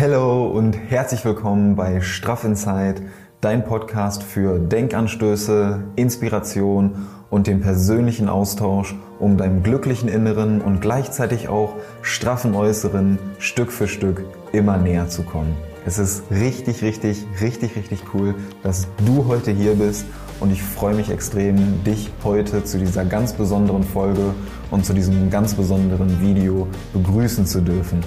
[0.00, 3.02] Hello und herzlich willkommen bei Straff Inside,
[3.42, 11.50] dein Podcast für Denkanstöße, Inspiration und den persönlichen Austausch, um deinem glücklichen Inneren und gleichzeitig
[11.50, 15.54] auch straffen Äußeren Stück für Stück immer näher zu kommen.
[15.84, 20.06] Es ist richtig, richtig, richtig, richtig cool, dass du heute hier bist
[20.40, 24.32] und ich freue mich extrem, dich heute zu dieser ganz besonderen Folge
[24.70, 28.00] und zu diesem ganz besonderen Video begrüßen zu dürfen.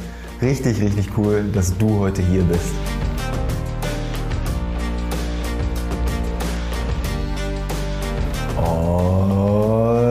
[0.43, 2.73] Richtig, richtig cool, dass du heute hier bist.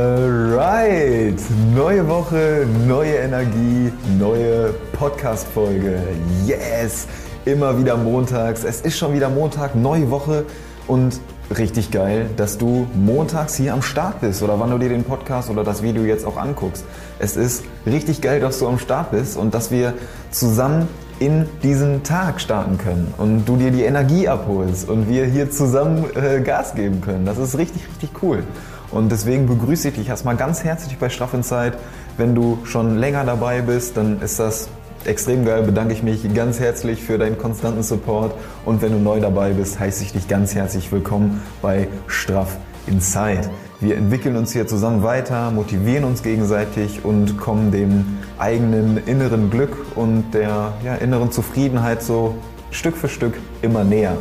[0.06, 1.38] Alright,
[1.74, 5.98] neue Woche, neue Energie, neue Podcast-Folge.
[6.46, 7.06] Yes,
[7.44, 8.64] immer wieder montags.
[8.64, 10.46] Es ist schon wieder Montag, neue Woche
[10.88, 11.20] und
[11.58, 15.50] richtig geil, dass du montags hier am Start bist oder wann du dir den Podcast
[15.50, 16.84] oder das Video jetzt auch anguckst.
[17.22, 19.94] Es ist richtig geil, dass du am Start bist und dass wir
[20.32, 20.88] zusammen
[21.20, 26.04] in diesen Tag starten können und du dir die Energie abholst und wir hier zusammen
[26.16, 27.24] äh, Gas geben können.
[27.24, 28.42] Das ist richtig, richtig cool.
[28.90, 31.74] Und deswegen begrüße ich dich erstmal ganz herzlich bei Straff Inside.
[32.16, 34.68] Wenn du schon länger dabei bist, dann ist das
[35.04, 38.34] extrem geil, bedanke ich mich ganz herzlich für deinen konstanten Support
[38.64, 43.50] und wenn du neu dabei bist, heiße ich dich ganz herzlich willkommen bei Straff Inside.
[43.80, 49.76] Wir entwickeln uns hier zusammen weiter, motivieren uns gegenseitig und kommen dem eigenen inneren Glück
[49.94, 52.36] und der ja, inneren Zufriedenheit so
[52.70, 54.16] Stück für Stück immer näher.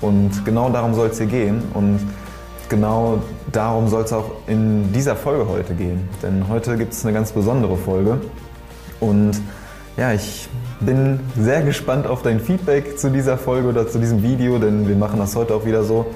[0.00, 2.00] Und genau darum soll es hier gehen und
[2.68, 6.08] genau darum soll es auch in dieser Folge heute gehen.
[6.22, 8.18] Denn heute gibt es eine ganz besondere Folge
[9.00, 9.40] und
[9.96, 10.48] ja, ich
[10.80, 14.96] bin sehr gespannt auf dein Feedback zu dieser Folge oder zu diesem Video, denn wir
[14.96, 16.06] machen das heute auch wieder so,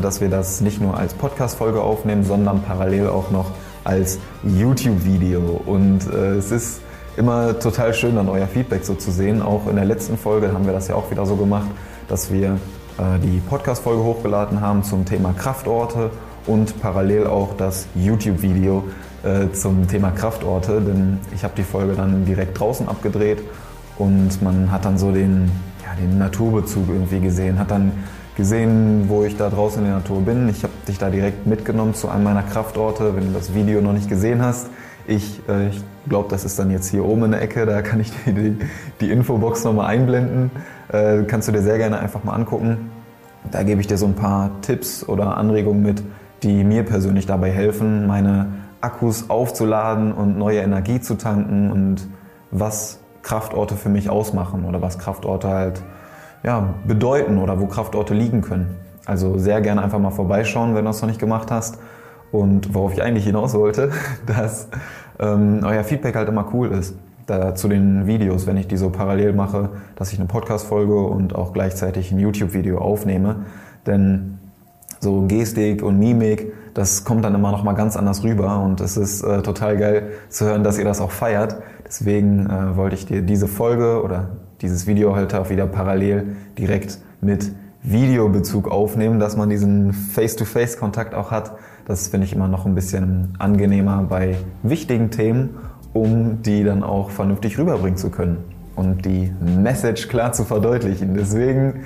[0.00, 3.52] dass wir das nicht nur als Podcast-Folge aufnehmen, sondern parallel auch noch
[3.84, 5.60] als YouTube-Video.
[5.64, 6.80] Und äh, es ist
[7.16, 9.42] immer total schön, dann euer Feedback so zu sehen.
[9.42, 11.68] Auch in der letzten Folge haben wir das ja auch wieder so gemacht,
[12.08, 12.58] dass wir
[12.98, 16.10] äh, die Podcast-Folge hochgeladen haben zum Thema Kraftorte
[16.46, 18.84] und parallel auch das YouTube-Video
[19.22, 23.38] äh, zum Thema Kraftorte, denn ich habe die Folge dann direkt draußen abgedreht
[23.98, 25.50] und man hat dann so den,
[25.84, 27.92] ja, den Naturbezug irgendwie gesehen, hat dann
[28.36, 30.48] gesehen, wo ich da draußen in der Natur bin.
[30.48, 33.94] Ich habe dich da direkt mitgenommen zu einem meiner Kraftorte, wenn du das Video noch
[33.94, 34.68] nicht gesehen hast.
[35.06, 37.98] Ich, äh, ich glaube, das ist dann jetzt hier oben in der Ecke, da kann
[38.00, 38.58] ich die, die,
[39.00, 40.50] die Infobox nochmal einblenden.
[40.92, 42.90] Äh, kannst du dir sehr gerne einfach mal angucken.
[43.50, 46.02] Da gebe ich dir so ein paar Tipps oder Anregungen mit,
[46.42, 48.48] die mir persönlich dabei helfen, meine
[48.80, 52.06] Akkus aufzuladen und neue Energie zu tanken und
[52.50, 55.82] was Kraftorte für mich ausmachen oder was Kraftorte halt
[56.46, 58.76] ja, bedeuten oder wo Kraftorte liegen können.
[59.04, 61.78] Also sehr gerne einfach mal vorbeischauen, wenn du das noch nicht gemacht hast.
[62.32, 63.90] Und worauf ich eigentlich hinaus wollte,
[64.26, 64.68] dass
[65.18, 66.96] ähm, euer Feedback halt immer cool ist.
[67.26, 71.34] Da, zu den Videos, wenn ich die so parallel mache, dass ich eine Podcast-Folge und
[71.34, 73.46] auch gleichzeitig ein YouTube-Video aufnehme.
[73.84, 74.38] Denn
[75.00, 78.96] so Gestik und Mimik, das kommt dann immer noch mal ganz anders rüber und es
[78.96, 81.56] ist äh, total geil zu hören, dass ihr das auch feiert.
[81.84, 84.28] Deswegen äh, wollte ich dir diese Folge oder
[84.60, 87.52] dieses Video heute auch wieder parallel direkt mit
[87.82, 91.52] Videobezug aufnehmen, dass man diesen Face-to-Face-Kontakt auch hat.
[91.86, 95.50] Das finde ich immer noch ein bisschen angenehmer bei wichtigen Themen,
[95.92, 98.38] um die dann auch vernünftig rüberbringen zu können
[98.74, 101.14] und die Message klar zu verdeutlichen.
[101.14, 101.84] Deswegen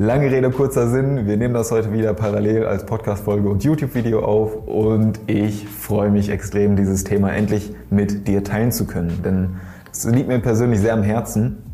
[0.00, 1.26] Lange Rede, kurzer Sinn.
[1.26, 6.28] Wir nehmen das heute wieder parallel als Podcast-Folge und YouTube-Video auf und ich freue mich
[6.28, 9.24] extrem, dieses Thema endlich mit dir teilen zu können.
[9.24, 9.56] Denn
[9.90, 11.67] es liegt mir persönlich sehr am Herzen.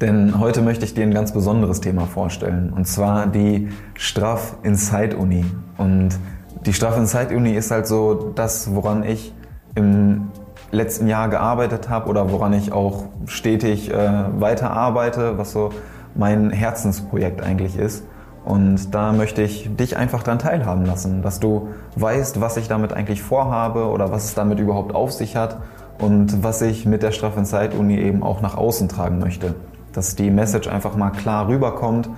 [0.00, 2.72] Denn heute möchte ich dir ein ganz besonderes Thema vorstellen.
[2.74, 5.44] Und zwar die Straff Inside Uni.
[5.78, 6.18] Und
[6.66, 9.32] die Straff Inside Uni ist halt so das, woran ich
[9.76, 10.28] im
[10.72, 15.70] letzten Jahr gearbeitet habe oder woran ich auch stetig äh, weiter arbeite, was so
[16.14, 18.04] mein Herzensprojekt eigentlich ist.
[18.44, 22.92] Und da möchte ich dich einfach daran teilhaben lassen, dass du weißt, was ich damit
[22.92, 25.58] eigentlich vorhabe oder was es damit überhaupt auf sich hat
[25.98, 29.54] und was ich mit der Straff Inside Uni eben auch nach außen tragen möchte.
[29.94, 32.10] Dass die Message einfach mal klar rüberkommt,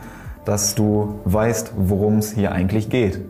[0.45, 3.21] dass du weißt, worum es hier eigentlich geht.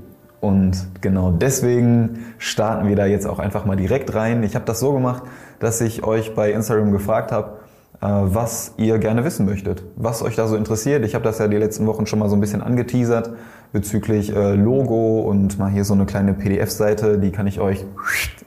[0.40, 4.42] Und genau deswegen starten wir da jetzt auch einfach mal direkt rein.
[4.42, 5.24] Ich habe das so gemacht,
[5.58, 7.58] dass ich euch bei Instagram gefragt habe,
[8.00, 11.04] äh, was ihr gerne wissen möchtet, was euch da so interessiert.
[11.04, 13.30] Ich habe das ja die letzten Wochen schon mal so ein bisschen angeteasert
[13.72, 17.84] bezüglich äh, Logo und mal hier so eine kleine PDF-Seite, die kann ich euch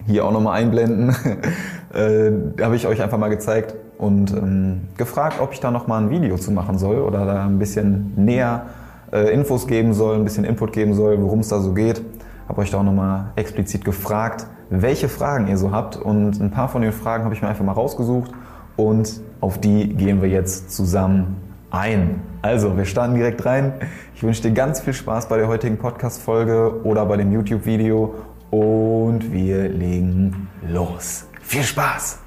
[0.06, 1.10] hier auch nochmal einblenden.
[1.94, 6.10] äh, habe ich euch einfach mal gezeigt und ähm, gefragt, ob ich da nochmal ein
[6.10, 8.68] Video zu machen soll oder da ein bisschen näher
[9.12, 12.01] äh, Infos geben soll, ein bisschen Input geben soll, worum es da so geht.
[12.48, 16.69] Habe euch da auch nochmal explizit gefragt, welche Fragen ihr so habt und ein paar
[16.69, 18.31] von den Fragen habe ich mir einfach mal rausgesucht
[18.75, 21.38] und auf die gehen wir jetzt zusammen
[21.71, 22.21] ein.
[22.41, 23.74] Also, wir starten direkt rein.
[24.15, 28.15] Ich wünsche dir ganz viel Spaß bei der heutigen Podcast-Folge oder bei dem YouTube-Video
[28.50, 31.25] und wir legen los.
[31.41, 32.19] Viel Spaß!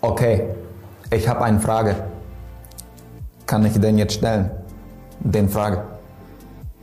[0.00, 0.48] Okay,
[1.12, 1.94] ich habe eine Frage.
[3.46, 4.50] Kann ich den jetzt stellen?
[5.20, 5.84] Den Frage.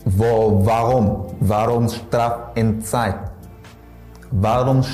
[0.05, 1.25] Wo, warum?
[1.41, 3.15] Warum Straf in Zeit?
[4.31, 4.85] Warum,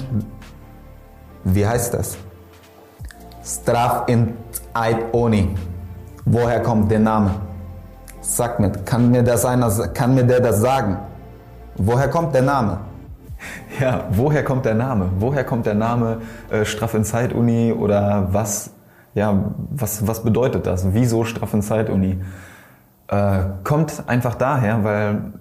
[1.44, 2.18] wie heißt das?
[3.44, 4.34] Straf in
[4.74, 5.56] Zeit Oni.
[6.26, 7.36] Woher kommt der Name?
[8.20, 10.98] Sag mir, kann mir das einer, kann mir der das sagen?
[11.78, 12.80] Woher kommt der Name?
[13.80, 15.10] Ja, woher kommt der Name?
[15.20, 18.72] Woher kommt der Name äh, Straff in Zeit Uni oder was,
[19.14, 20.94] ja, was, was bedeutet das?
[20.94, 22.18] Wieso Straff in Zeit Uni?
[23.10, 25.34] Äh, kommt einfach daher, weil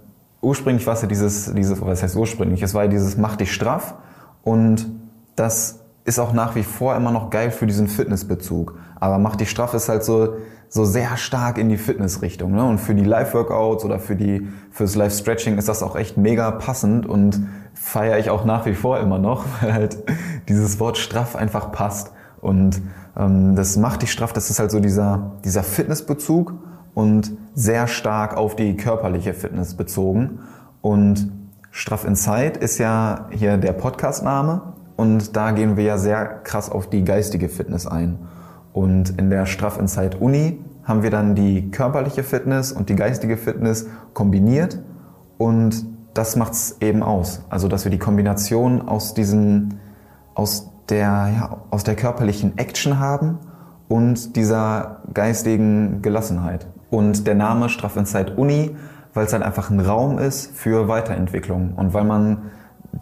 [0.42, 2.62] ursprünglich war es ja dieses, dieses, was heißt ursprünglich?
[2.62, 3.94] Es war ja dieses Mach dich straff
[4.42, 4.86] und
[5.36, 8.76] das ist auch nach wie vor immer noch geil für diesen Fitnessbezug.
[8.98, 10.34] Aber Mach dich straff ist halt so,
[10.74, 12.50] so sehr stark in die Fitnessrichtung.
[12.50, 12.64] Ne?
[12.64, 17.06] Und für die Live-Workouts oder für die, fürs Live-Stretching ist das auch echt mega passend
[17.06, 19.98] und feiere ich auch nach wie vor immer noch, weil halt
[20.48, 22.10] dieses Wort straff einfach passt.
[22.40, 22.82] Und
[23.16, 26.54] ähm, das macht dich straff, das ist halt so dieser, dieser Fitnessbezug
[26.92, 30.40] und sehr stark auf die körperliche Fitness bezogen.
[30.82, 31.30] Und
[31.70, 36.90] Straff Inside ist ja hier der Podcastname und da gehen wir ja sehr krass auf
[36.90, 38.18] die geistige Fitness ein.
[38.74, 43.36] Und in der Straff Inside Uni haben wir dann die körperliche Fitness und die geistige
[43.36, 44.80] Fitness kombiniert
[45.38, 47.44] und das macht's eben aus.
[47.48, 49.80] Also, dass wir die Kombination aus diesen,
[50.34, 53.38] aus der, ja, aus der körperlichen Action haben
[53.88, 56.66] und dieser geistigen Gelassenheit.
[56.90, 58.76] Und der Name Straff Inside Uni,
[59.14, 62.50] weil es halt einfach ein Raum ist für Weiterentwicklung und weil man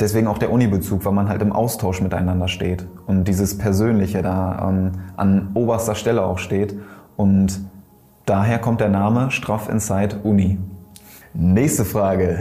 [0.01, 4.69] deswegen auch der Uni-Bezug, weil man halt im Austausch miteinander steht und dieses Persönliche da
[4.69, 6.75] ähm, an oberster Stelle auch steht.
[7.17, 7.61] Und
[8.27, 10.59] daher kommt der Name Straff Inside Uni.
[11.35, 12.41] Nächste Frage.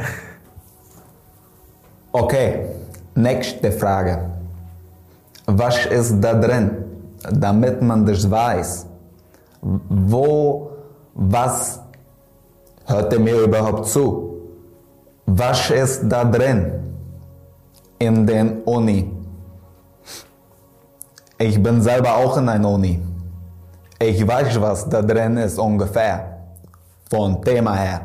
[2.14, 2.66] Okay,
[3.16, 4.32] nächste Frage.
[5.46, 6.72] Was ist da drin,
[7.32, 8.86] damit man das weiß?
[9.62, 10.72] Wo,
[11.14, 11.80] was
[12.86, 14.42] hört ihr mir überhaupt zu?
[15.26, 16.82] Was ist da drin?
[18.02, 19.12] In den Uni.
[21.38, 23.00] Ich bin selber auch in einer Uni.
[24.00, 26.38] Ich weiß, was da drin ist ungefähr,
[27.12, 28.02] vom Thema her.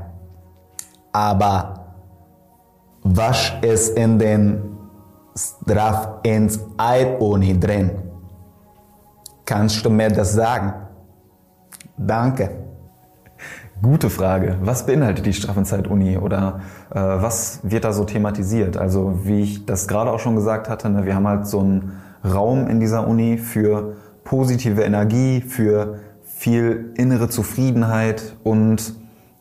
[1.13, 1.95] Aber
[3.03, 4.77] was ist in den
[5.35, 7.91] Straf ins Eid-Uni drin?
[9.47, 10.75] Kannst du mir das sagen?
[11.97, 12.51] Danke.
[13.81, 14.59] Gute Frage.
[14.61, 16.61] Was beinhaltet die Straffenzeit-Uni oder
[16.91, 18.77] was wird da so thematisiert?
[18.77, 21.93] Also wie ich das gerade auch schon gesagt hatte, ne, wir haben halt so einen
[22.25, 23.95] Raum in dieser Uni für
[24.25, 28.95] positive Energie, für viel innere Zufriedenheit und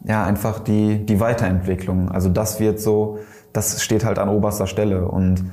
[0.03, 2.09] ja einfach die die Weiterentwicklung.
[2.09, 3.19] Also das wird so,
[3.53, 5.43] das steht halt an oberster Stelle und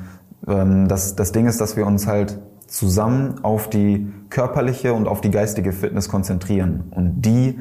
[0.46, 5.20] ähm, das das Ding ist, dass wir uns halt zusammen auf die körperliche und auf
[5.20, 7.58] die geistige Fitness konzentrieren und die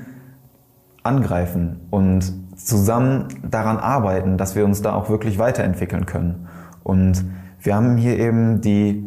[1.03, 6.47] angreifen und zusammen daran arbeiten, dass wir uns da auch wirklich weiterentwickeln können.
[6.83, 7.25] Und
[7.59, 9.03] wir haben hier eben die,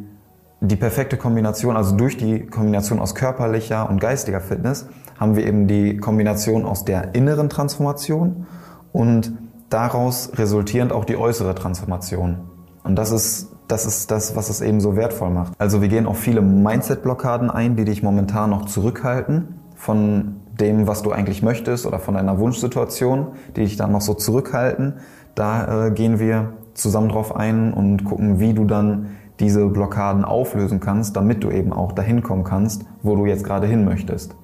[0.61, 4.89] die perfekte Kombination, also durch die Kombination aus körperlicher und geistiger Fitness
[5.19, 8.47] haben wir eben die Kombination aus der inneren Transformation
[8.93, 9.33] und
[9.71, 12.39] daraus resultierend auch die äußere Transformation.
[12.83, 15.55] Und das ist das ist das, was es eben so wertvoll macht.
[15.59, 21.03] Also wir gehen auf viele Mindset-Blockaden ein, die dich momentan noch zurückhalten von dem, was
[21.03, 24.95] du eigentlich möchtest oder von deiner Wunschsituation, die dich dann noch so zurückhalten.
[25.35, 30.81] Da äh, gehen wir zusammen drauf ein und gucken, wie du dann diese Blockaden auflösen
[30.81, 34.37] kannst, damit du eben auch dahin kommen kannst, wo du jetzt gerade hin möchtest.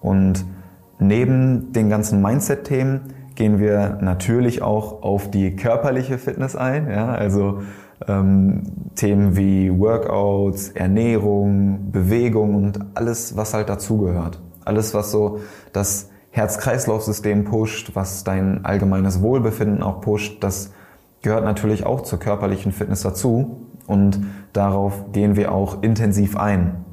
[0.00, 0.44] Und
[0.98, 3.00] neben den ganzen Mindset-Themen
[3.34, 7.60] gehen wir natürlich auch auf die körperliche Fitness ein, ja, also
[8.08, 8.62] ähm,
[8.94, 14.40] Themen wie Workouts, Ernährung, Bewegung und alles, was halt dazugehört.
[14.70, 15.40] Alles, was so
[15.72, 20.70] das Herz-Kreislauf-System pusht, was dein allgemeines Wohlbefinden auch pusht, das
[21.22, 23.66] gehört natürlich auch zur körperlichen Fitness dazu.
[23.88, 24.20] Und
[24.52, 26.84] darauf gehen wir auch intensiv ein.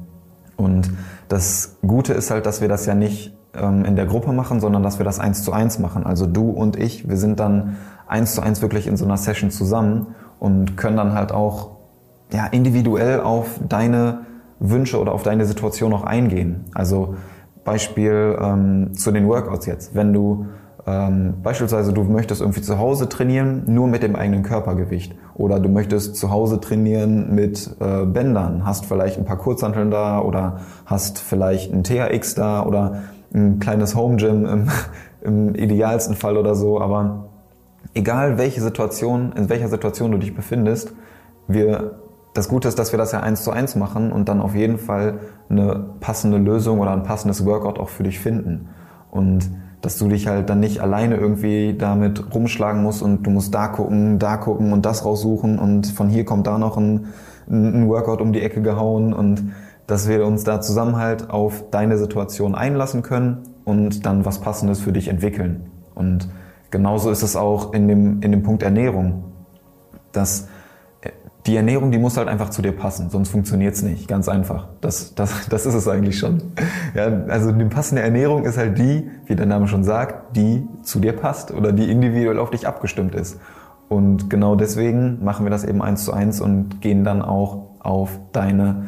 [0.56, 0.90] Und
[1.28, 4.82] das Gute ist halt, dass wir das ja nicht ähm, in der Gruppe machen, sondern
[4.82, 6.04] dass wir das eins zu eins machen.
[6.04, 7.76] Also du und ich, wir sind dann
[8.08, 11.76] eins zu eins wirklich in so einer Session zusammen und können dann halt auch
[12.32, 14.22] ja, individuell auf deine
[14.58, 16.64] Wünsche oder auf deine Situation auch eingehen.
[16.74, 17.14] Also
[17.68, 19.94] Beispiel ähm, zu den Workouts jetzt.
[19.94, 20.46] Wenn du
[20.88, 25.14] ähm, beispielsweise du möchtest irgendwie zu Hause trainieren, nur mit dem eigenen Körpergewicht.
[25.34, 30.20] Oder du möchtest zu Hause trainieren mit äh, Bändern, hast vielleicht ein paar Kurzhanteln da
[30.20, 33.02] oder hast vielleicht ein THX da oder
[33.34, 34.68] ein kleines Home Gym im,
[35.20, 37.26] im idealsten Fall oder so, aber
[37.92, 40.94] egal welche Situation, in welcher Situation du dich befindest,
[41.48, 41.98] wir,
[42.34, 44.78] das Gute ist, dass wir das ja eins zu eins machen und dann auf jeden
[44.78, 45.18] Fall
[45.48, 48.68] eine passende Lösung oder ein passendes Workout auch für dich finden.
[49.10, 53.54] Und dass du dich halt dann nicht alleine irgendwie damit rumschlagen musst und du musst
[53.54, 57.06] da gucken, da gucken und das raussuchen und von hier kommt da noch ein,
[57.48, 59.52] ein Workout um die Ecke gehauen und
[59.86, 64.80] dass wir uns da zusammen halt auf deine Situation einlassen können und dann was Passendes
[64.80, 65.70] für dich entwickeln.
[65.94, 66.28] Und
[66.70, 69.24] genauso ist es auch in dem, in dem Punkt Ernährung.
[70.12, 70.48] Dass
[71.48, 74.06] die Ernährung, die muss halt einfach zu dir passen, sonst funktioniert es nicht.
[74.06, 74.68] Ganz einfach.
[74.82, 76.42] Das, das, das ist es eigentlich schon.
[76.94, 81.00] Ja, also die passende Ernährung ist halt die, wie der Name schon sagt, die zu
[81.00, 83.40] dir passt oder die individuell auf dich abgestimmt ist.
[83.88, 88.10] Und genau deswegen machen wir das eben eins zu eins und gehen dann auch auf
[88.32, 88.84] deine,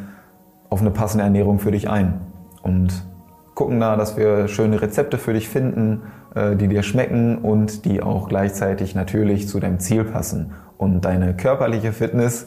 [0.69, 2.21] auf eine passende Ernährung für dich ein.
[2.62, 3.07] Und
[3.55, 6.02] gucken da, dass wir schöne Rezepte für dich finden,
[6.35, 11.37] äh, die dir schmecken und die auch gleichzeitig natürlich zu deinem Ziel passen und deine
[11.37, 12.47] körperliche Fitness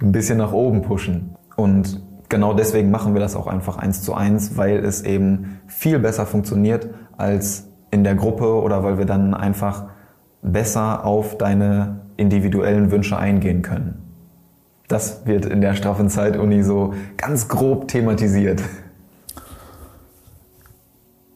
[0.00, 1.36] ein bisschen nach oben pushen.
[1.54, 5.98] Und genau deswegen machen wir das auch einfach eins zu eins, weil es eben viel
[5.98, 6.88] besser funktioniert
[7.18, 9.84] als in der Gruppe oder weil wir dann einfach
[10.40, 14.02] besser auf deine individuellen Wünsche eingehen können.
[14.88, 18.62] Das wird in der straffen Zeit-Uni so ganz grob thematisiert.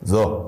[0.01, 0.45] So.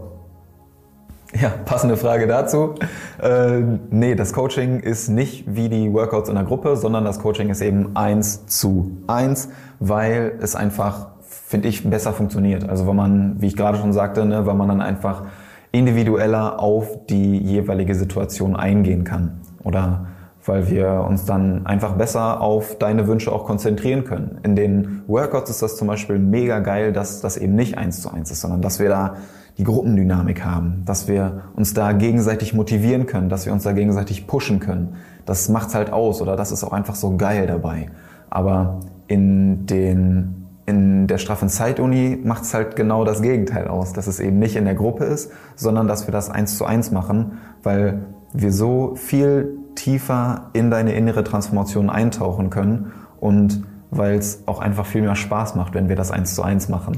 [1.39, 2.73] Ja, passende Frage dazu.
[3.21, 7.49] Äh, nee, das Coaching ist nicht wie die Workouts in der Gruppe, sondern das Coaching
[7.49, 9.49] ist eben eins zu eins,
[9.79, 12.67] weil es einfach, finde ich, besser funktioniert.
[12.67, 15.23] Also wenn man, wie ich gerade schon sagte, ne, wenn man dann einfach
[15.71, 20.07] individueller auf die jeweilige Situation eingehen kann oder
[20.45, 24.39] weil wir uns dann einfach besser auf deine Wünsche auch konzentrieren können.
[24.43, 28.11] In den Workouts ist das zum Beispiel mega geil, dass das eben nicht eins zu
[28.11, 29.15] eins ist, sondern dass wir da
[29.57, 34.25] die Gruppendynamik haben, dass wir uns da gegenseitig motivieren können, dass wir uns da gegenseitig
[34.25, 34.95] pushen können.
[35.25, 37.89] Das macht's halt aus oder das ist auch einfach so geil dabei.
[38.29, 40.37] Aber in den
[40.67, 44.55] in der straffen Zeituni macht es halt genau das Gegenteil aus, dass es eben nicht
[44.55, 48.95] in der Gruppe ist, sondern dass wir das eins zu eins machen, weil wir so
[48.95, 55.15] viel tiefer in deine innere Transformation eintauchen können und weil es auch einfach viel mehr
[55.15, 56.97] Spaß macht, wenn wir das eins zu eins machen.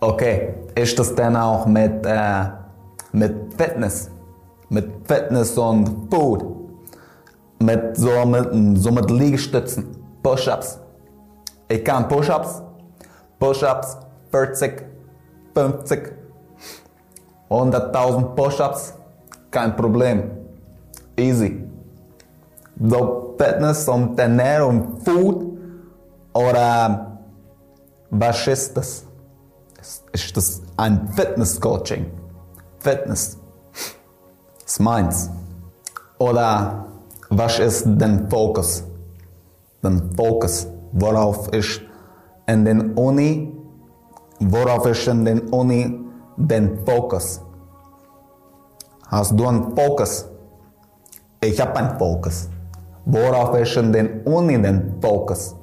[0.00, 2.44] Okay, ist das denn auch mit, äh,
[3.12, 4.10] mit Fitness?
[4.68, 6.44] Mit Fitness und Food?
[7.58, 10.78] Mit so mit, so mit Liegestützen, Push-Ups.
[11.68, 12.62] Ich kann Push-Ups,
[13.38, 13.98] Push-Ups
[14.30, 14.84] 40,
[15.54, 16.15] 50,
[17.48, 18.94] 100.000 Push-Ups,
[19.50, 20.30] kein Problem.
[21.16, 21.64] Easy.
[22.80, 25.58] So Fitness und Ernährung, Food
[26.32, 27.18] oder
[28.10, 29.04] was ist das?
[30.12, 32.06] Ist das ein Fitness-Coaching?
[32.80, 33.38] Fitness.
[34.64, 35.30] Ist meins.
[36.18, 36.86] Oder
[37.30, 38.84] was ist denn Fokus?
[39.82, 40.66] Den Fokus.
[40.92, 41.82] Worauf ist
[42.46, 43.52] in den Uni,
[44.40, 46.05] worauf ist in den Uni
[46.36, 47.42] den Fokus?
[49.08, 50.28] Hast du einen Fokus?
[51.42, 52.48] Ich habe einen Fokus.
[53.04, 55.54] Worauf ist in den Uni den Fokus?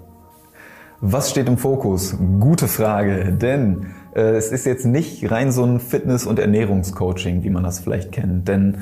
[1.02, 2.16] Was steht im Fokus?
[2.40, 7.50] Gute Frage, denn äh, es ist jetzt nicht rein so ein Fitness- und Ernährungscoaching, wie
[7.50, 8.78] man das vielleicht kennt, denn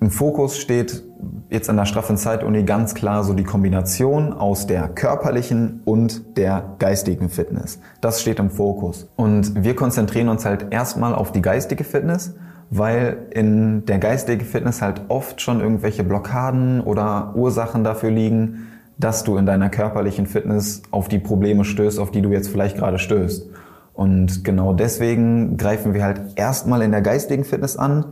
[0.00, 1.02] im Fokus steht
[1.48, 6.74] jetzt an der straffen Zeituni ganz klar so die Kombination aus der körperlichen und der
[6.78, 7.80] geistigen Fitness.
[8.02, 9.08] Das steht im Fokus.
[9.16, 12.34] Und wir konzentrieren uns halt erstmal auf die geistige Fitness,
[12.68, 18.66] weil in der geistigen Fitness halt oft schon irgendwelche Blockaden oder Ursachen dafür liegen,
[18.98, 22.76] dass du in deiner körperlichen Fitness auf die Probleme stößt, auf die du jetzt vielleicht
[22.76, 23.48] gerade stößt.
[23.94, 28.04] Und genau deswegen greifen wir halt erstmal in der geistigen Fitness an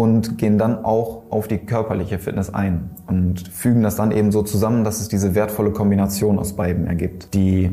[0.00, 4.42] und gehen dann auch auf die körperliche Fitness ein und fügen das dann eben so
[4.42, 7.34] zusammen, dass es diese wertvolle Kombination aus beiden ergibt.
[7.34, 7.70] Die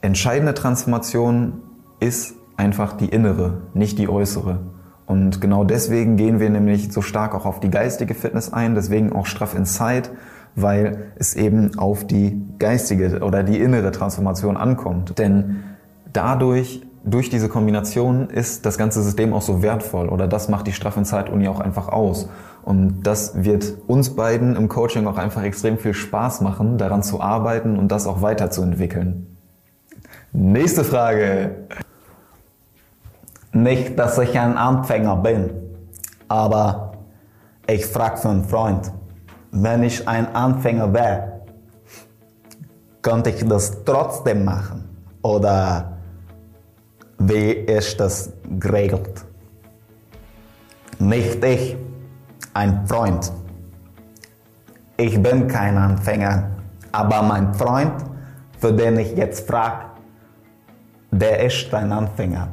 [0.00, 1.60] entscheidende Transformation
[2.00, 4.58] ist einfach die innere, nicht die äußere.
[5.06, 9.12] Und genau deswegen gehen wir nämlich so stark auch auf die geistige Fitness ein, deswegen
[9.12, 10.08] auch straff Inside,
[10.56, 15.16] weil es eben auf die geistige oder die innere Transformation ankommt.
[15.16, 15.62] Denn
[16.12, 20.72] dadurch, durch diese Kombination ist das ganze System auch so wertvoll oder das macht die
[20.72, 22.28] Straff Inside Uni auch einfach aus.
[22.64, 27.20] Und das wird uns beiden im Coaching auch einfach extrem viel Spaß machen, daran zu
[27.20, 29.36] arbeiten und das auch weiterzuentwickeln.
[30.32, 31.68] Nächste Frage.
[33.52, 35.50] Nicht, dass ich ein Anfänger bin,
[36.28, 36.92] aber
[37.68, 38.90] ich frage für einen Freund,
[39.52, 41.40] wenn ich ein Anfänger wäre,
[43.00, 44.84] könnte ich das trotzdem machen?
[45.22, 45.95] Oder
[47.18, 49.24] wie ist das geregelt?
[50.98, 51.76] Nicht ich,
[52.54, 53.32] ein Freund.
[54.96, 56.50] Ich bin kein Anfänger,
[56.92, 57.92] aber mein Freund,
[58.58, 59.86] für den ich jetzt frage,
[61.10, 62.48] der ist ein Anfänger.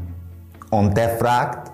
[0.70, 1.72] Und der fragt,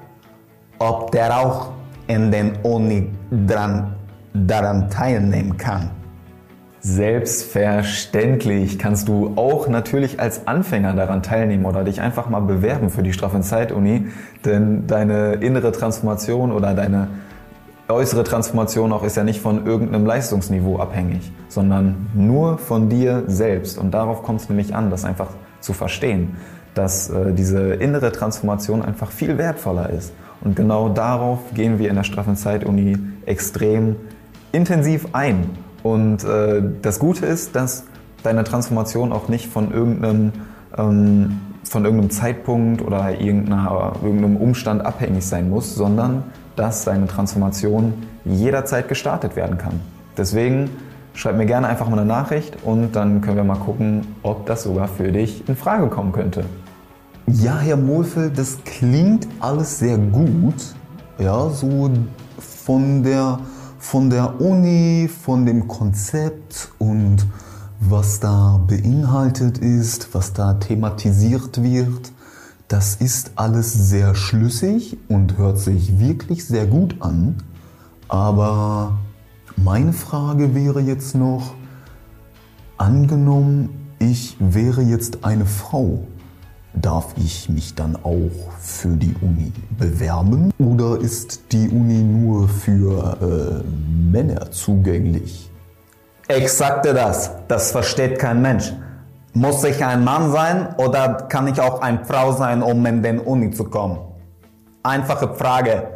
[0.78, 1.72] ob der auch
[2.08, 3.10] in den Uni
[3.48, 3.96] dran,
[4.34, 5.90] daran teilnehmen kann.
[6.82, 13.04] Selbstverständlich kannst du auch natürlich als Anfänger daran teilnehmen oder dich einfach mal bewerben für
[13.04, 14.08] die Straff- und Zeit-Uni,
[14.46, 17.10] denn deine innere Transformation oder deine
[17.90, 23.78] äußere Transformation auch ist ja nicht von irgendeinem Leistungsniveau abhängig, sondern nur von dir selbst.
[23.78, 25.28] Und darauf kommt es nämlich an, das einfach
[25.60, 26.38] zu verstehen
[26.74, 30.14] dass äh, diese innere Transformation einfach viel wertvoller ist.
[30.42, 33.98] Und genau darauf gehen wir in der Straffen Zeit Uni extrem
[34.52, 35.50] intensiv ein.
[35.84, 37.86] Und äh, das Gute ist, dass
[38.24, 40.32] deine Transformation auch nicht von irgendeinem,
[40.78, 46.24] ähm, von irgendeinem Zeitpunkt oder irgendeinem Umstand abhängig sein muss, sondern
[46.56, 47.94] dass deine Transformation
[48.26, 49.80] jederzeit gestartet werden kann.
[50.18, 50.70] Deswegen
[51.14, 54.64] schreib mir gerne einfach mal eine Nachricht und dann können wir mal gucken, ob das
[54.64, 56.44] sogar für dich in Frage kommen könnte.
[57.28, 60.56] Ja, Herr Mohlfeld, das klingt alles sehr gut.
[61.20, 61.92] Ja, so
[62.40, 63.40] von der,
[63.80, 67.26] von der Uni, von dem Konzept und
[67.80, 72.12] was da beinhaltet ist, was da thematisiert wird.
[72.68, 77.38] Das ist alles sehr schlüssig und hört sich wirklich sehr gut an.
[78.10, 79.00] Aber
[79.56, 81.56] meine Frage wäre jetzt noch,
[82.78, 86.06] angenommen, ich wäre jetzt eine Frau,
[86.74, 93.18] darf ich mich dann auch für die Uni bewerben oder ist die Uni nur für
[93.22, 95.50] äh, Männer zugänglich?
[96.28, 98.72] Ich sagte das, das versteht kein Mensch.
[99.34, 103.20] Muss ich ein Mann sein oder kann ich auch eine Frau sein, um in den
[103.20, 104.00] Uni zu kommen?
[104.84, 105.88] Einfache Frage.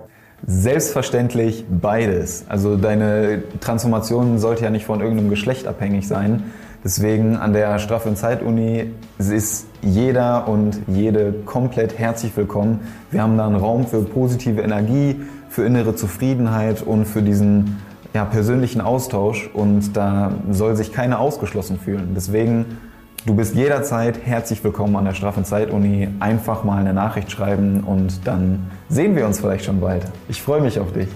[0.46, 2.46] Selbstverständlich beides.
[2.50, 6.52] Also deine Transformation sollte ja nicht von irgendeinem Geschlecht abhängig sein.
[6.84, 12.82] Deswegen an der Strafe- und Zeit-Uni ist jeder und jede komplett herzlich willkommen.
[13.10, 17.82] Wir haben da einen Raum für positive Energie, für innere Zufriedenheit und für diesen
[18.14, 22.14] ja, persönlichen Austausch und da soll sich keiner ausgeschlossen fühlen.
[22.18, 22.78] Deswegen,
[23.26, 26.10] du bist jederzeit herzlich willkommen an der Strafe- und Zeit-Uni.
[26.20, 30.04] Einfach mal eine Nachricht schreiben und dann sehen wir uns vielleicht schon bald.
[30.28, 31.08] Ich freue mich auf dich.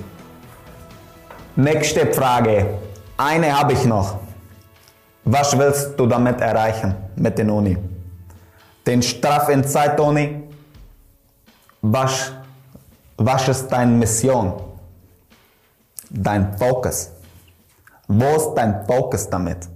[1.58, 2.68] Nächste Frage.
[3.18, 4.27] Eine habe ich noch.
[5.30, 7.78] Was willst du damit erreichen mit der Uni?
[8.86, 10.44] Den Straf in Zeit Uni?
[11.82, 12.32] Was,
[13.18, 14.54] was ist deine Mission?
[16.10, 17.12] Dein Fokus?
[18.08, 19.68] Wo ist dein Fokus damit?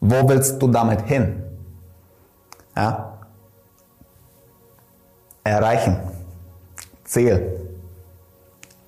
[0.00, 1.42] Wo willst du damit hin?
[2.76, 3.18] Ja?
[5.44, 5.96] Erreichen.
[7.04, 7.58] Ziel.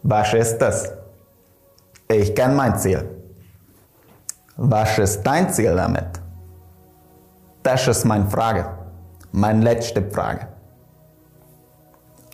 [0.03, 0.93] Was ist das?
[2.07, 3.20] Ich kenne mein Ziel.
[4.63, 6.21] Was ist dein Ziel damit?
[7.63, 8.67] Das ist meine Frage.
[9.33, 10.49] Meine letzte Frage.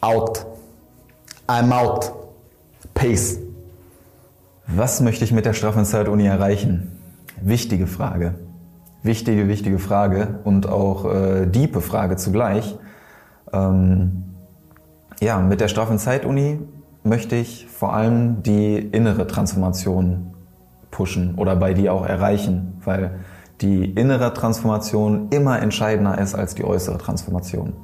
[0.00, 0.44] Out.
[1.46, 2.12] I'm out.
[2.94, 3.38] Peace.
[4.66, 6.98] Was möchte ich mit der Straffenzeit-Uni erreichen?
[7.40, 8.34] Wichtige Frage.
[9.04, 12.76] Wichtige, wichtige Frage und auch äh, diepe Frage zugleich.
[13.52, 14.34] Ähm,
[15.20, 16.58] ja, mit der Straffenzeit-Uni
[17.04, 20.32] möchte ich vor allem die innere Transformation
[20.96, 23.18] pushen oder bei dir auch erreichen, weil
[23.60, 27.74] die innere Transformation immer entscheidender ist als die äußere Transformation.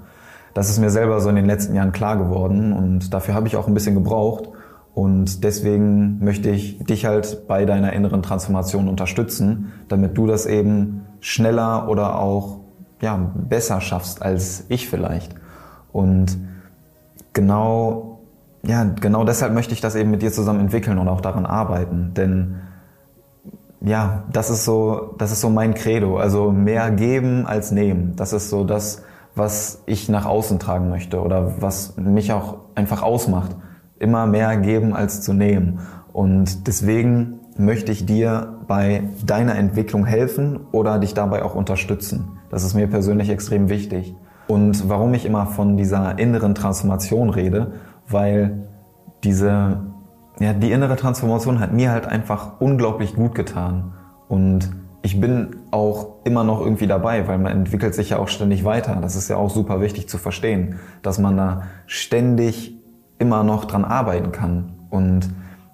[0.54, 3.56] Das ist mir selber so in den letzten Jahren klar geworden und dafür habe ich
[3.56, 4.48] auch ein bisschen gebraucht
[4.94, 11.02] und deswegen möchte ich dich halt bei deiner inneren Transformation unterstützen, damit du das eben
[11.20, 12.60] schneller oder auch
[13.02, 15.34] ja, besser schaffst als ich vielleicht.
[15.92, 16.38] Und
[17.34, 18.20] genau,
[18.62, 22.12] ja, genau deshalb möchte ich das eben mit dir zusammen entwickeln und auch daran arbeiten,
[22.14, 22.56] denn
[23.84, 26.18] ja, das ist so, das ist so mein Credo.
[26.18, 28.14] Also mehr geben als nehmen.
[28.16, 29.02] Das ist so das,
[29.34, 33.56] was ich nach außen tragen möchte oder was mich auch einfach ausmacht.
[33.98, 35.80] Immer mehr geben als zu nehmen.
[36.12, 42.38] Und deswegen möchte ich dir bei deiner Entwicklung helfen oder dich dabei auch unterstützen.
[42.50, 44.14] Das ist mir persönlich extrem wichtig.
[44.48, 47.72] Und warum ich immer von dieser inneren Transformation rede,
[48.08, 48.68] weil
[49.24, 49.80] diese,
[50.38, 53.92] ja, die innere Transformation hat mir halt einfach unglaublich gut getan.
[54.28, 54.70] Und
[55.02, 58.98] ich bin auch immer noch irgendwie dabei, weil man entwickelt sich ja auch ständig weiter.
[59.02, 62.76] Das ist ja auch super wichtig zu verstehen, dass man da ständig
[63.18, 65.28] immer noch dran arbeiten kann und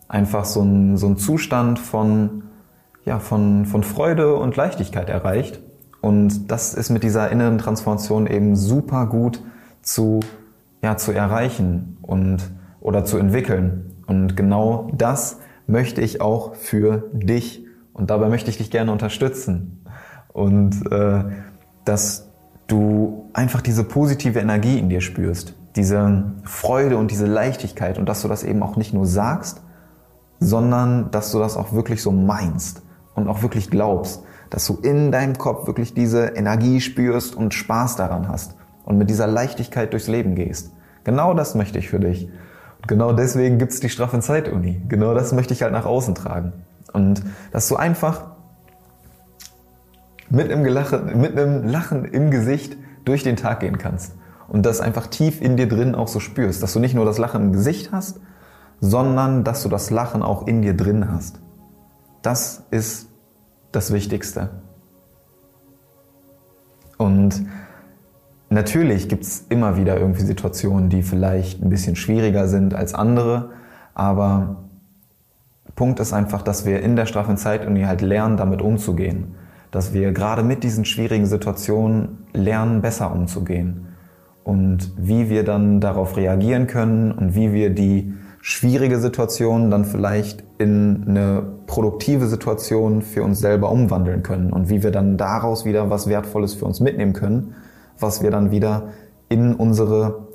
[0.08, 2.44] einfach so ein, so ein Zustand von,
[3.04, 5.60] ja, von, von Freude und Leichtigkeit erreicht.
[6.00, 9.42] Und das ist mit dieser inneren Transformation eben super gut
[9.82, 10.20] zu,
[10.82, 13.97] ja, zu erreichen und, oder zu entwickeln.
[14.08, 19.84] Und genau das möchte ich auch für dich und dabei möchte ich dich gerne unterstützen.
[20.32, 21.24] Und äh,
[21.84, 22.30] dass
[22.66, 28.22] du einfach diese positive Energie in dir spürst, diese Freude und diese Leichtigkeit und dass
[28.22, 29.62] du das eben auch nicht nur sagst,
[30.40, 32.82] sondern dass du das auch wirklich so meinst
[33.14, 37.96] und auch wirklich glaubst, dass du in deinem Kopf wirklich diese Energie spürst und Spaß
[37.96, 40.72] daran hast und mit dieser Leichtigkeit durchs Leben gehst.
[41.04, 42.30] Genau das möchte ich für dich.
[42.88, 44.80] Genau deswegen gibt's die Strafe Zeit-Uni.
[44.88, 46.52] Genau das möchte ich halt nach außen tragen.
[46.92, 47.22] Und
[47.52, 48.32] dass du einfach
[50.30, 54.14] mit einem, Gelachen, mit einem Lachen im Gesicht durch den Tag gehen kannst.
[54.48, 56.62] Und das einfach tief in dir drin auch so spürst.
[56.62, 58.20] Dass du nicht nur das Lachen im Gesicht hast,
[58.80, 61.40] sondern dass du das Lachen auch in dir drin hast.
[62.22, 63.10] Das ist
[63.70, 64.62] das Wichtigste.
[66.96, 67.46] Und
[68.50, 73.50] natürlich gibt es immer wieder irgendwie Situationen, die vielleicht ein bisschen schwieriger sind als andere,
[73.94, 74.68] aber
[75.78, 79.36] Punkt ist einfach, dass wir in der straffen Zeituni halt lernen, damit umzugehen.
[79.70, 83.86] Dass wir gerade mit diesen schwierigen Situationen lernen, besser umzugehen.
[84.42, 90.42] Und wie wir dann darauf reagieren können und wie wir die schwierige Situation dann vielleicht
[90.58, 95.90] in eine produktive Situation für uns selber umwandeln können und wie wir dann daraus wieder
[95.90, 97.54] was Wertvolles für uns mitnehmen können,
[97.98, 98.88] was wir dann wieder
[99.28, 100.28] in unsere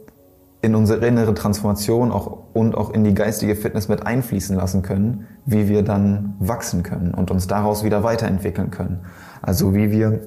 [0.62, 5.28] in unsere innere Transformation auch und auch in die geistige Fitness mit einfließen lassen können,
[5.46, 9.02] wie wir dann wachsen können und uns daraus wieder weiterentwickeln können.
[9.42, 10.22] Also wie wir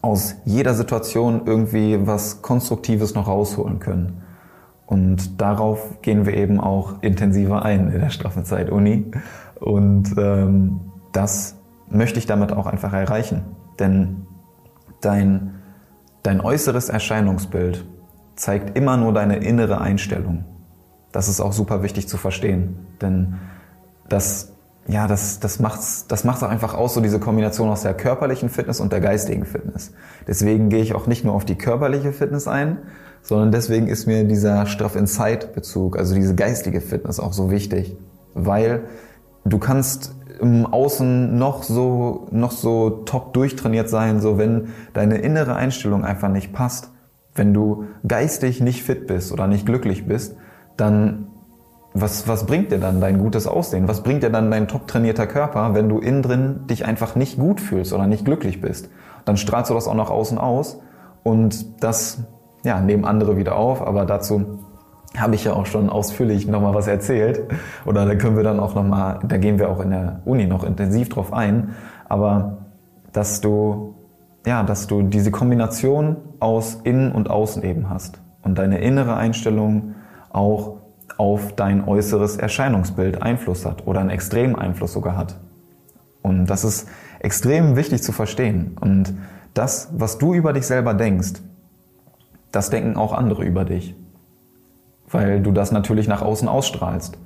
[0.00, 4.22] aus jeder Situation irgendwie was Konstruktives noch rausholen können.
[4.86, 9.10] Und darauf gehen wir eben auch intensiver ein in der straffen Zeit Uni.
[9.58, 10.80] Und ähm,
[11.12, 11.56] das
[11.88, 13.42] möchte ich damit auch einfach erreichen.
[13.78, 14.26] Denn
[15.00, 15.51] dein,
[16.22, 17.84] dein äußeres Erscheinungsbild
[18.36, 20.44] zeigt immer nur deine innere Einstellung.
[21.12, 23.34] Das ist auch super wichtig zu verstehen, denn
[24.08, 24.52] das,
[24.86, 28.48] ja, das, das macht's, das macht's auch einfach aus, so diese Kombination aus der körperlichen
[28.48, 29.92] Fitness und der geistigen Fitness.
[30.26, 32.78] Deswegen gehe ich auch nicht nur auf die körperliche Fitness ein,
[33.22, 37.96] sondern deswegen ist mir dieser Straff Insight Bezug, also diese geistige Fitness auch so wichtig,
[38.34, 38.84] weil
[39.44, 45.54] du kannst im Außen noch so, noch so top durchtrainiert sein, so wenn deine innere
[45.54, 46.90] Einstellung einfach nicht passt,
[47.34, 50.36] wenn du geistig nicht fit bist oder nicht glücklich bist,
[50.76, 51.28] dann
[51.94, 53.86] was, was bringt dir dann dein gutes Aussehen?
[53.86, 57.38] Was bringt dir dann dein top trainierter Körper, wenn du innen drin dich einfach nicht
[57.38, 58.90] gut fühlst oder nicht glücklich bist?
[59.24, 60.80] Dann strahlst du das auch nach außen aus
[61.22, 62.24] und das
[62.64, 64.58] ja, nehmen andere wieder auf, aber dazu
[65.16, 67.42] habe ich ja auch schon ausführlich nochmal was erzählt.
[67.84, 70.64] Oder da können wir dann auch nochmal, da gehen wir auch in der Uni noch
[70.64, 71.74] intensiv drauf ein.
[72.08, 72.58] Aber
[73.12, 73.94] dass du
[74.46, 79.94] ja, dass du diese Kombination aus Innen und Außen eben hast und deine innere Einstellung
[80.30, 80.76] auch
[81.16, 85.38] auf dein äußeres Erscheinungsbild Einfluss hat oder einen extremen Einfluss sogar hat.
[86.22, 86.88] Und das ist
[87.20, 88.76] extrem wichtig zu verstehen.
[88.80, 89.14] Und
[89.54, 91.34] das, was du über dich selber denkst,
[92.50, 93.94] das denken auch andere über dich.
[95.12, 97.18] Weil du das natürlich nach außen ausstrahlst.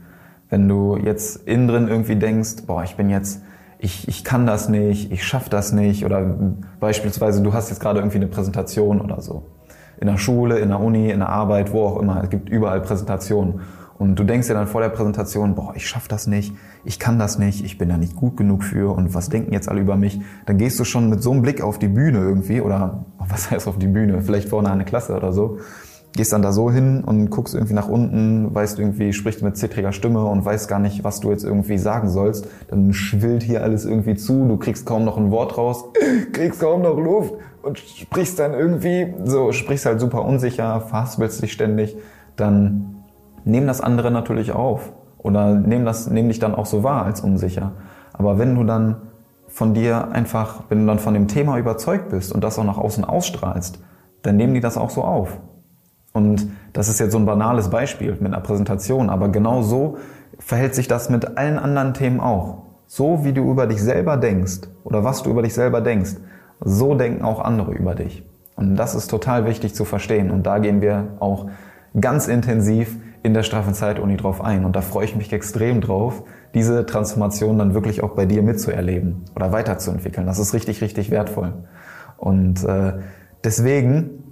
[0.51, 3.41] Wenn du jetzt innen drin irgendwie denkst, boah, ich bin jetzt
[3.79, 6.39] ich, ich kann das nicht, ich schaffe das nicht oder
[6.81, 9.45] beispielsweise du hast jetzt gerade irgendwie eine Präsentation oder so.
[10.01, 12.23] In der Schule, in der Uni, in der Arbeit, wo auch immer.
[12.23, 13.61] Es gibt überall Präsentationen.
[13.99, 17.19] Und du denkst dir dann vor der Präsentation, boah, ich schaffe das nicht, ich kann
[17.19, 19.97] das nicht, ich bin da nicht gut genug für und was denken jetzt alle über
[19.97, 20.21] mich?
[20.45, 23.67] Dann gehst du schon mit so einem Blick auf die Bühne irgendwie oder was heißt
[23.67, 24.21] auf die Bühne?
[24.21, 25.59] Vielleicht vorne eine Klasse oder so
[26.17, 29.93] gehst dann da so hin und guckst irgendwie nach unten, weißt irgendwie, sprichst mit zittriger
[29.93, 32.49] Stimme und weißt gar nicht, was du jetzt irgendwie sagen sollst.
[32.69, 35.85] Dann schwillt hier alles irgendwie zu, du kriegst kaum noch ein Wort raus,
[36.33, 41.53] kriegst kaum noch Luft und sprichst dann irgendwie, so sprichst halt super unsicher, verhaspelst dich
[41.53, 41.97] ständig.
[42.37, 42.97] Dann
[43.45, 47.21] nehmen das andere natürlich auf oder nehmen das, nehmen dich dann auch so wahr als
[47.21, 47.73] unsicher.
[48.13, 48.97] Aber wenn du dann
[49.49, 52.79] von dir einfach, wenn du dann von dem Thema überzeugt bist und das auch nach
[52.79, 53.79] außen ausstrahlst,
[54.23, 55.39] dann nehmen die das auch so auf.
[56.17, 59.99] Und das ist jetzt so ein banales Beispiel mit einer Präsentation, aber genau so
[60.39, 62.63] verhält sich das mit allen anderen Themen auch.
[62.87, 66.13] So wie du über dich selber denkst oder was du über dich selber denkst,
[66.65, 68.25] so denken auch andere über dich.
[68.55, 70.31] Und das ist total wichtig zu verstehen.
[70.31, 71.51] Und da gehen wir auch
[72.01, 74.65] ganz intensiv in der straffen Zeit-Uni drauf ein.
[74.65, 76.23] Und da freue ich mich extrem drauf,
[76.55, 80.27] diese Transformation dann wirklich auch bei dir mitzuerleben oder weiterzuentwickeln.
[80.27, 81.53] Das ist richtig, richtig wertvoll.
[82.17, 82.95] Und äh,
[83.45, 84.23] deswegen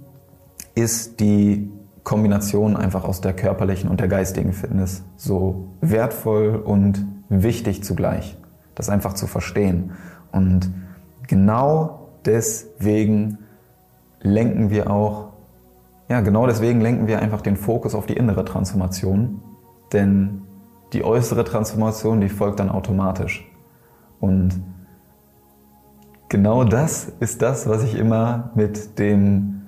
[0.73, 1.71] ist die
[2.05, 8.37] Kombination einfach aus der körperlichen und der geistigen Fitness so wertvoll und wichtig zugleich.
[8.75, 9.91] Das einfach zu verstehen.
[10.31, 10.71] Und
[11.27, 13.39] genau deswegen
[14.21, 15.29] lenken wir auch,
[16.07, 19.41] ja, genau deswegen lenken wir einfach den Fokus auf die innere Transformation.
[19.91, 20.43] Denn
[20.93, 23.49] die äußere Transformation, die folgt dann automatisch.
[24.19, 24.61] Und
[26.29, 29.63] genau das ist das, was ich immer mit dem,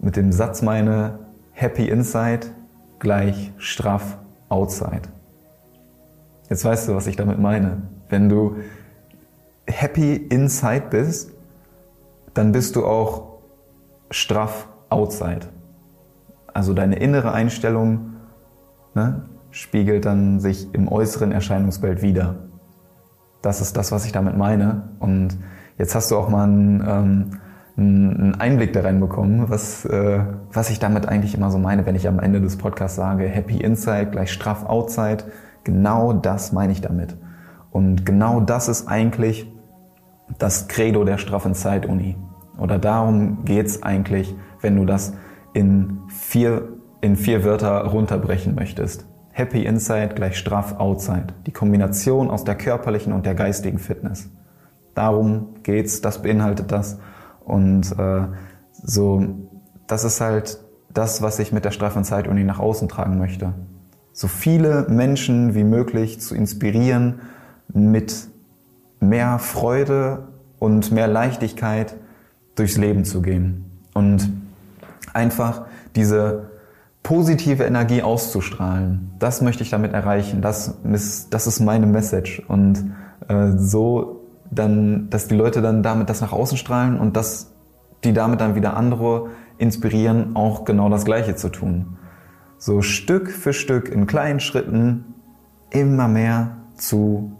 [0.00, 1.23] mit dem Satz meine,
[1.54, 2.48] Happy Inside
[2.98, 5.02] gleich straff Outside.
[6.50, 7.82] Jetzt weißt du, was ich damit meine.
[8.08, 8.56] Wenn du
[9.66, 11.32] happy inside bist,
[12.34, 13.38] dann bist du auch
[14.10, 15.46] straff outside.
[16.52, 18.12] Also deine innere Einstellung
[18.94, 22.36] ne, spiegelt dann sich im äußeren Erscheinungsbild wieder.
[23.42, 24.90] Das ist das, was ich damit meine.
[25.00, 25.38] Und
[25.78, 27.40] jetzt hast du auch mal einen, ähm,
[27.76, 30.20] einen Einblick da reinbekommen, was, äh,
[30.52, 33.56] was ich damit eigentlich immer so meine, wenn ich am Ende des Podcasts sage, Happy
[33.56, 35.24] Inside gleich straff Outside.
[35.64, 37.16] Genau das meine ich damit.
[37.70, 39.50] Und genau das ist eigentlich
[40.38, 42.16] das Credo der straffen Zeit-Uni.
[42.58, 45.14] Oder darum geht's eigentlich, wenn du das
[45.52, 46.68] in vier,
[47.00, 49.06] in vier Wörter runterbrechen möchtest.
[49.32, 51.34] Happy Inside gleich straff Outside.
[51.46, 54.30] Die Kombination aus der körperlichen und der geistigen Fitness.
[54.94, 56.98] Darum geht's, das beinhaltet das.
[57.44, 58.22] Und äh,
[58.82, 59.24] so,
[59.86, 60.58] das ist halt
[60.92, 63.52] das, was ich mit der straffen Zeit-Uni nach außen tragen möchte.
[64.12, 67.20] So viele Menschen wie möglich zu inspirieren,
[67.72, 68.28] mit
[69.00, 70.28] mehr Freude
[70.58, 71.96] und mehr Leichtigkeit
[72.54, 73.64] durchs Leben zu gehen.
[73.92, 74.30] Und
[75.12, 76.50] einfach diese
[77.02, 79.10] positive Energie auszustrahlen.
[79.18, 80.42] Das möchte ich damit erreichen.
[80.42, 82.42] Das ist, das ist meine Message.
[82.48, 82.92] Und
[83.28, 84.13] äh, so
[84.54, 87.52] dann, dass die Leute dann damit das nach außen strahlen und dass
[88.04, 91.96] die damit dann wieder andere inspirieren, auch genau das Gleiche zu tun.
[92.58, 95.14] So Stück für Stück in kleinen Schritten
[95.70, 97.32] immer mehr zu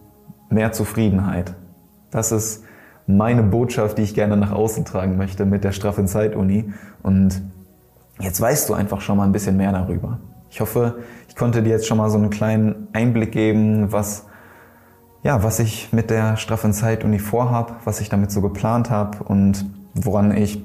[0.51, 1.55] mehr Zufriedenheit.
[2.11, 2.65] Das ist
[3.07, 6.73] meine Botschaft, die ich gerne nach außen tragen möchte mit der straffen Zeit-Uni.
[7.03, 7.43] Und
[8.21, 10.19] jetzt weißt du einfach schon mal ein bisschen mehr darüber.
[10.49, 10.99] Ich hoffe,
[11.29, 14.27] ich konnte dir jetzt schon mal so einen kleinen Einblick geben, was,
[15.25, 19.65] ja, was ich mit der straffen Zeit-Uni vorhab, was ich damit so geplant habe und
[19.95, 20.63] woran ich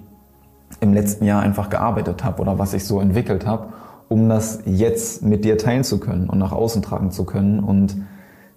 [0.82, 3.70] im letzten Jahr einfach gearbeitet habe oder was ich so entwickelt habe,
[4.10, 7.96] um das jetzt mit dir teilen zu können und nach außen tragen zu können und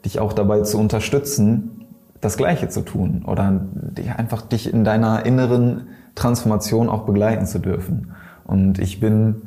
[0.04, 1.86] dich auch dabei zu unterstützen,
[2.20, 3.64] das Gleiche zu tun oder
[4.16, 5.86] einfach dich in deiner inneren
[6.16, 8.12] Transformation auch begleiten zu dürfen.
[8.44, 9.42] Und ich bin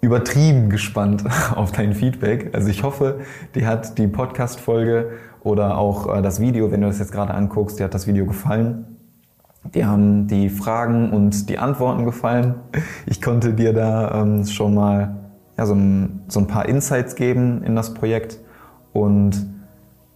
[0.00, 2.54] übertrieben gespannt auf dein Feedback.
[2.54, 3.20] Also ich hoffe,
[3.56, 5.10] dir hat die Podcast-Folge
[5.44, 8.26] oder auch äh, das Video, wenn du das jetzt gerade anguckst, dir hat das Video
[8.26, 8.86] gefallen.
[9.74, 12.56] Dir haben die Fragen und die Antworten gefallen.
[13.06, 15.16] Ich konnte dir da ähm, schon mal
[15.56, 18.38] ja, so, ein, so ein paar Insights geben in das Projekt
[18.92, 19.46] und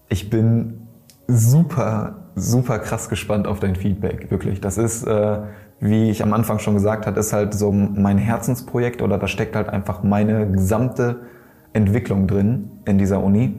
[0.09, 0.89] ich bin
[1.27, 4.61] super, super krass gespannt auf dein Feedback, wirklich.
[4.61, 5.39] Das ist, äh,
[5.81, 9.55] wie ich am Anfang schon gesagt habe, ist halt so mein Herzensprojekt oder da steckt
[9.55, 11.21] halt einfach meine gesamte
[11.73, 13.55] Entwicklung drin in dieser Uni.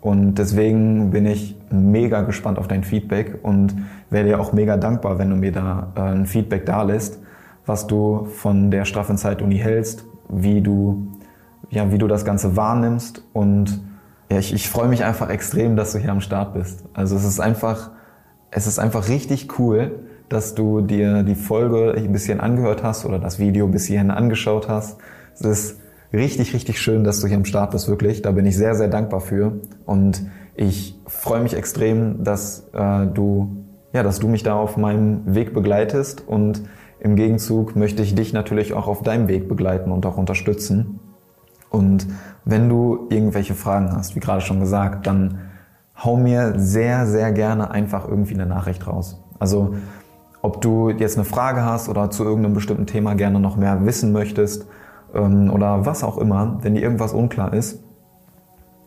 [0.00, 3.74] Und deswegen bin ich mega gespannt auf dein Feedback und
[4.08, 7.18] wäre dir auch mega dankbar, wenn du mir da äh, ein Feedback da lässt,
[7.66, 11.08] was du von der straffen Zeit-Uni hältst, wie du,
[11.68, 13.82] ja, wie du das Ganze wahrnimmst und
[14.30, 16.84] ja, ich, ich freue mich einfach extrem, dass du hier am Start bist.
[16.94, 17.90] Also es ist einfach,
[18.50, 23.18] es ist einfach richtig cool, dass du dir die Folge ein bisschen angehört hast oder
[23.18, 24.98] das Video bis hierhin angeschaut hast.
[25.34, 25.80] Es ist
[26.12, 28.22] richtig, richtig schön, dass du hier am Start bist, wirklich.
[28.22, 29.60] Da bin ich sehr, sehr dankbar für.
[29.86, 30.22] Und
[30.54, 35.54] ich freue mich extrem, dass äh, du, ja, dass du mich da auf meinem Weg
[35.54, 36.26] begleitest.
[36.26, 36.62] Und
[36.98, 41.00] im Gegenzug möchte ich dich natürlich auch auf deinem Weg begleiten und auch unterstützen.
[41.70, 42.06] Und
[42.44, 45.38] wenn du irgendwelche Fragen hast, wie gerade schon gesagt, dann
[45.96, 49.22] hau mir sehr, sehr gerne einfach irgendwie eine Nachricht raus.
[49.38, 49.74] Also
[50.42, 54.12] ob du jetzt eine Frage hast oder zu irgendeinem bestimmten Thema gerne noch mehr wissen
[54.12, 54.66] möchtest
[55.14, 57.82] ähm, oder was auch immer, wenn dir irgendwas unklar ist,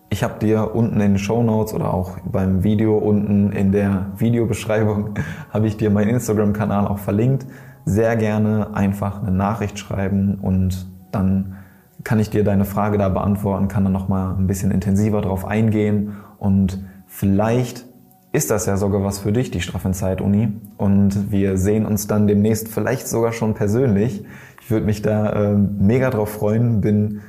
[0.09, 4.11] ich habe dir unten in den Show Notes oder auch beim Video unten in der
[4.17, 5.15] Videobeschreibung
[5.49, 7.45] habe ich dir meinen Instagram-Kanal auch verlinkt.
[7.85, 11.55] sehr gerne einfach eine Nachricht schreiben und dann
[12.03, 16.17] kann ich dir deine Frage da beantworten, kann dann nochmal ein bisschen intensiver drauf eingehen
[16.37, 17.85] und vielleicht
[18.33, 20.53] ist das ja sogar was für dich, die Straffenzeit-Uni.
[20.77, 24.25] Und wir sehen uns dann demnächst vielleicht sogar schon persönlich.
[24.63, 27.19] Ich würde mich da äh, mega drauf freuen, bin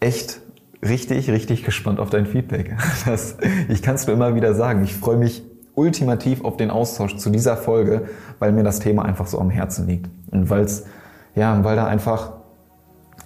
[0.00, 0.40] echt
[0.82, 2.76] richtig, richtig gespannt auf dein Feedback.
[3.04, 3.36] Das,
[3.68, 4.82] ich kann es nur immer wieder sagen.
[4.82, 5.42] Ich freue mich
[5.74, 8.06] ultimativ auf den Austausch zu dieser Folge,
[8.38, 10.08] weil mir das Thema einfach so am Herzen liegt.
[10.30, 10.86] Und weil's,
[11.34, 12.32] ja, weil da einfach,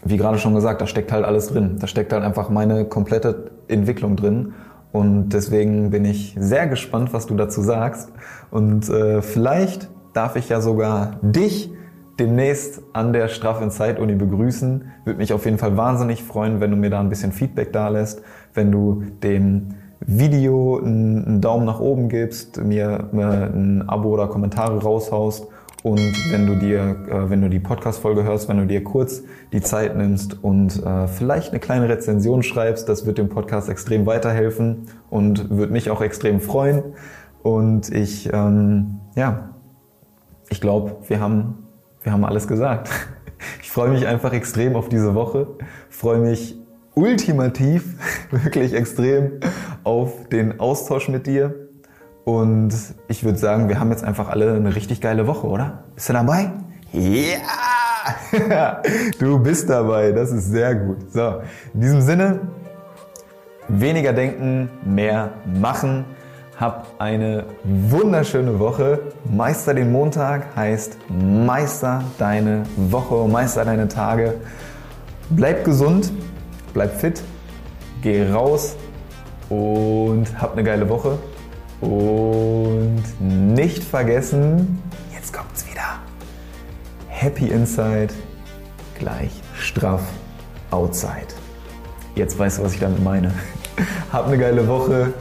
[0.05, 1.77] wie gerade schon gesagt, da steckt halt alles drin.
[1.79, 4.55] Da steckt halt einfach meine komplette Entwicklung drin.
[4.91, 8.11] Und deswegen bin ich sehr gespannt, was du dazu sagst.
[8.51, 11.71] Und äh, vielleicht darf ich ja sogar dich
[12.19, 14.93] demnächst an der Straff in Zeit Uni begrüßen.
[15.05, 17.89] Würde mich auf jeden Fall wahnsinnig freuen, wenn du mir da ein bisschen Feedback da
[17.89, 18.23] lässt,
[18.55, 25.49] wenn du dem Video einen Daumen nach oben gibst, mir ein Abo oder Kommentare raushaust
[25.85, 29.23] und wenn du dir, äh, wenn du die Podcast-Folge hörst, wenn du dir kurz
[29.53, 34.07] die Zeit nimmst und äh, vielleicht eine kleine Rezension schreibst, das wird dem Podcast extrem
[34.07, 36.83] weiterhelfen und wird mich auch extrem freuen.
[37.43, 39.51] Und ich, ähm, ja,
[40.49, 41.64] ich glaube, wir haben
[42.05, 42.89] wir haben alles gesagt.
[43.61, 45.49] Ich freue mich einfach extrem auf diese Woche,
[45.91, 46.57] freue mich
[46.95, 47.97] ultimativ,
[48.31, 49.41] wirklich extrem
[49.83, 51.55] auf den Austausch mit dir.
[52.25, 52.73] Und
[53.09, 55.85] ich würde sagen, wir haben jetzt einfach alle eine richtig geile Woche, oder?
[55.95, 56.53] Bist du dabei?
[56.93, 58.15] Ja!
[59.19, 61.13] Du bist dabei, das ist sehr gut.
[61.13, 61.41] So,
[61.75, 62.41] in diesem Sinne,
[63.69, 66.05] weniger denken, mehr machen.
[66.57, 69.01] Hab eine wunderschöne Woche.
[69.25, 74.35] Meister den Montag heißt Meister deine Woche, Meister deine Tage.
[75.31, 76.13] Bleib gesund,
[76.73, 77.23] bleib fit,
[78.03, 78.77] geh raus
[79.49, 81.19] und hab eine geile Woche.
[81.81, 84.81] Und nicht vergessen,
[85.13, 85.99] jetzt kommt's wieder.
[87.09, 88.15] Happy Inside
[88.97, 90.03] gleich straff
[90.71, 91.27] Outside.
[92.15, 93.33] Jetzt weißt du, was ich damit meine.
[94.13, 95.13] Hab eine geile Woche.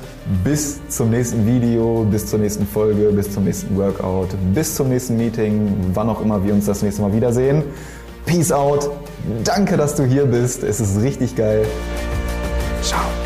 [0.43, 5.17] Bis zum nächsten Video, bis zur nächsten Folge, bis zum nächsten Workout, bis zum nächsten
[5.17, 7.63] Meeting, wann auch immer wir uns das nächste Mal wiedersehen.
[8.25, 8.89] Peace out.
[9.43, 10.63] Danke, dass du hier bist.
[10.63, 11.65] Es ist richtig geil.
[12.81, 13.22] Ciao.